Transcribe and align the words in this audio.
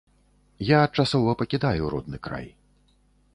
Я 0.69 0.79
часова 1.03 1.35
пакідаю 1.43 1.93
родны 1.95 2.17
край. 2.29 2.47